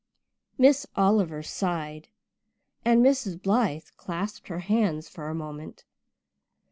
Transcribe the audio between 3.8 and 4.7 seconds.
clasped her